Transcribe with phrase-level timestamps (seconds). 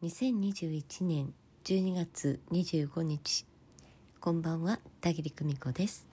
[0.00, 3.44] 2021年12月25日。
[4.20, 6.06] こんばんは田切久美子です。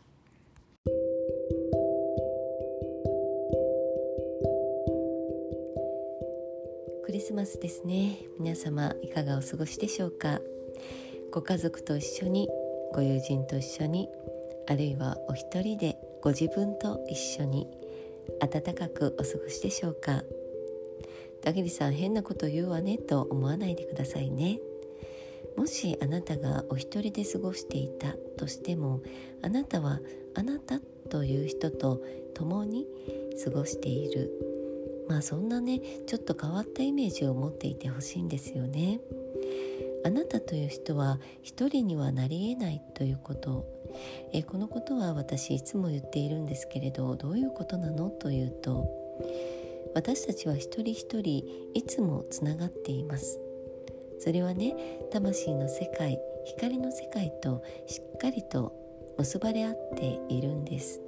[7.06, 8.18] クリスマスですね。
[8.40, 10.42] 皆様いかがお過ごしでしょうか？
[11.32, 12.50] ご家族と一緒に
[12.92, 14.10] ご友人と一緒に
[14.68, 17.68] あるいはお一人でご自分と一緒に
[18.40, 20.24] 暖かくお過ごしでしょうか？
[21.46, 24.60] 田切さん変なこと言うわねと思わないでくださいね
[25.56, 29.02] もしあなたがお一人で過ごしていたとしても
[29.44, 30.00] あなたは
[30.34, 32.02] あなたという人と
[32.34, 32.88] 共に
[33.44, 34.32] 過ごしている
[35.08, 39.00] まあそんなねちょっと変わったイメージを持っていてほしいんですよね
[40.04, 43.66] あなたという人は一人にはなりえないということ
[44.34, 48.88] えこのことは私いつも言っているんですけれどどういうことなのというと
[49.96, 53.40] 私たちは一人一人いつもつながっています。
[54.20, 54.76] それはね
[55.12, 58.74] 魂の世界光の世界としっかりと
[59.18, 61.02] 結ばれ合っているんです。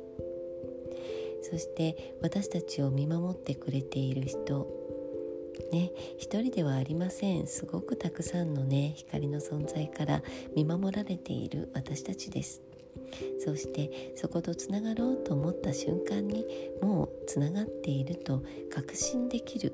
[1.44, 4.68] そして私たちを見守ってくれている人。
[5.72, 7.46] ね一人ではありません。
[7.46, 10.24] すごくたくさんのね光の存在から
[10.56, 12.62] 見守られている私たちです。
[13.44, 16.46] そしてそことつながろうと思った瞬間に
[16.82, 19.74] もうつながっていると確信できる。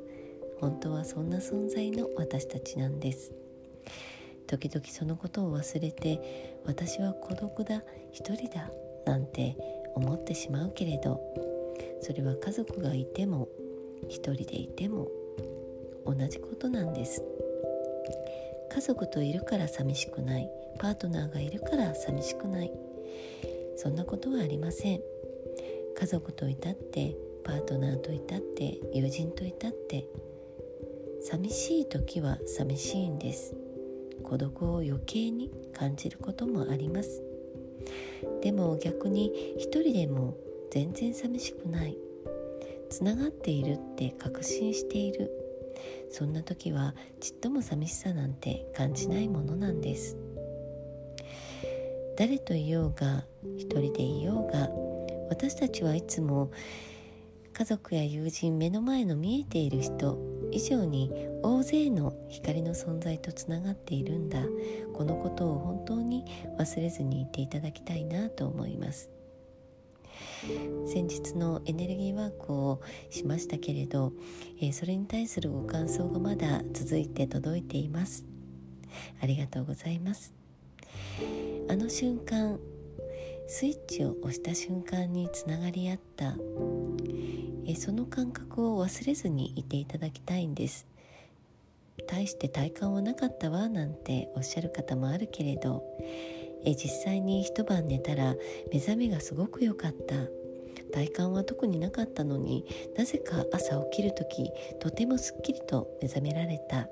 [0.60, 3.34] 本当はそんな存在の私たちなんです。
[4.48, 8.70] 時々そのことを忘れて私は孤独だ一人だ
[9.06, 9.58] なんて
[9.96, 11.20] 思ってしまうけれど
[12.02, 13.48] それは家族がいても
[14.10, 15.08] 一人でいても
[16.06, 17.24] 同じことなんです。
[18.70, 22.72] 家族といるから寂しくないパートナーがいるから寂しくない。
[23.76, 25.02] そんなことはありません。
[25.96, 30.08] 家族といたってパートナーといたって友人といたって
[31.22, 33.56] 寂しい時は寂しいんです。
[34.24, 37.22] 孤独を余計に感じることもあります。
[38.42, 40.38] でも逆に一人でも
[40.72, 41.98] 全然寂しくない。
[42.90, 45.32] つながっているって確信している。
[46.10, 50.18] そんな時はちっとも寂しさなんて感じないものなんです。
[52.18, 53.26] 誰といようが
[53.58, 54.70] 一人でいようが
[55.30, 56.52] 私たちはいつも
[57.54, 60.18] 家族や友人目の前の見えている人
[60.52, 61.12] 以上に
[61.44, 64.40] 大勢の光の存在とつながっているんだ。
[64.94, 66.26] このことを本当に
[66.58, 69.10] 忘れずにいていただきたいなと思います。
[70.86, 74.14] 先日のエネルギーワークをしましたけれど、
[74.60, 78.26] えー、それに対するご感想がまだ続いて届いています。
[79.22, 80.34] ありがとうございます。
[81.70, 82.60] あの瞬間
[83.48, 86.36] スイッチを押した瞬間につながり合った。
[87.66, 90.88] えその感覚を忘れずにいていただきたいんです。
[92.08, 95.84] 大して体感はなかったわなんておっしゃる方もあるけれど。
[96.66, 98.36] え実際に一晩寝たら
[98.72, 100.16] 目覚めがすごく良かった。
[100.92, 102.66] 体感は特になかったのに
[102.96, 106.88] なぜか朝起きる時とてもすっきりと目覚められた。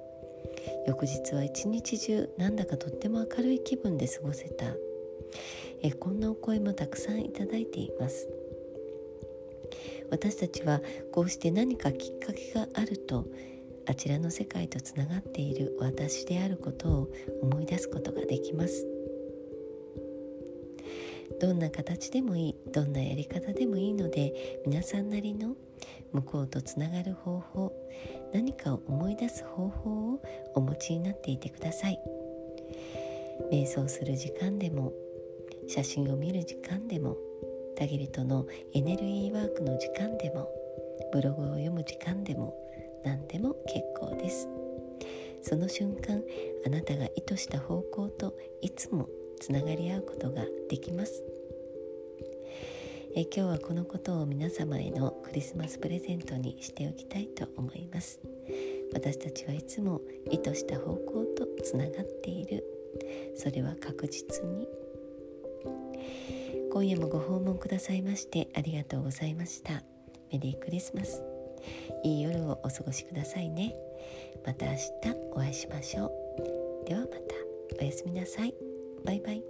[0.88, 4.66] 翌日は一日中なんだかとっても明るい気分で過ごせた。
[5.82, 8.28] えこんなお声もたくさんいただいています。
[10.10, 10.82] 私たちは
[11.12, 13.26] こうして何かきっかけがあると
[13.86, 17.10] あちらの世界とつながっている私であることを
[17.42, 18.91] 思い出すことができます。
[21.42, 25.56] どんな形でもいいどんなやり方でもいいので皆さんなりの
[26.14, 27.74] 向こうとつながる方法
[28.32, 30.22] 何かを思い出す方法を
[30.54, 32.00] お持ちになっていてください。
[33.52, 34.94] 瞑想する時間でも
[35.68, 37.18] 写真を見る時間でも
[37.76, 40.48] タギリとのエネルギーワークの時間でも
[41.12, 42.54] ブログを読む時間でも
[43.04, 44.48] 何でも結構です。
[45.42, 46.22] その瞬間
[46.68, 49.10] あなたが意図した方向といつも
[49.42, 51.24] つながり合うことができます。
[53.16, 58.22] え今日はこのことを皆様へのクリスマスプレゼントにしておきたいと思います。
[58.94, 60.00] 私たちはいつも
[60.30, 62.64] 意図した方向とつながっている。
[63.36, 64.70] それは確実に。
[66.72, 69.84] 今夜もご訪問くださいましてありがとうございました。
[70.32, 71.24] メリークリスマス。
[72.04, 73.76] いい夜をお過ごしくださいね。
[74.46, 74.82] また明日
[75.32, 76.12] お会いしましょ
[76.86, 76.88] う。
[76.88, 77.22] ではまた。
[77.80, 78.71] おやすみなさい。
[79.04, 79.44] バイバイ。